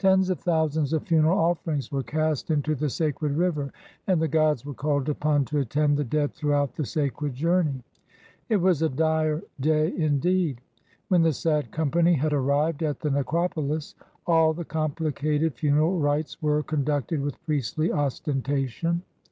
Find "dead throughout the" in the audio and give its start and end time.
6.02-6.84